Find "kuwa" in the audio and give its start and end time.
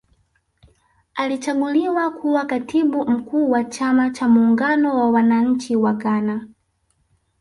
2.11-2.45